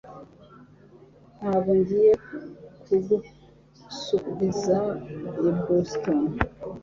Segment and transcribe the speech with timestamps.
[1.39, 2.13] Ntabwo ngiye
[2.83, 4.77] kugusubiza
[5.49, 6.21] i Boston